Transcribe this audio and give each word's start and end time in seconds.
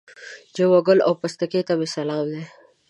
جمعه 0.55 0.79
ګل 0.87 0.99
او 1.07 1.13
پستکي 1.21 1.61
ته 1.67 1.73
مې 1.79 1.87
سلام 1.95 2.25
دی. 2.33 2.43